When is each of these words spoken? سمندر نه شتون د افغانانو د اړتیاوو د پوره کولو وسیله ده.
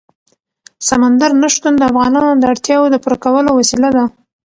سمندر 0.87 1.31
نه 1.41 1.47
شتون 1.53 1.73
د 1.77 1.81
افغانانو 1.89 2.29
د 2.37 2.43
اړتیاوو 2.51 2.91
د 2.93 2.95
پوره 3.03 3.17
کولو 3.23 3.49
وسیله 3.59 3.89
ده. 3.97 4.05